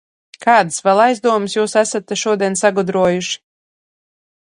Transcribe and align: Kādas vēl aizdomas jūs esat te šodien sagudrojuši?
Kādas 0.45 0.79
vēl 0.87 1.01
aizdomas 1.03 1.55
jūs 1.57 1.77
esat 1.83 2.09
te 2.13 2.19
šodien 2.25 2.61
sagudrojuši? 2.65 3.41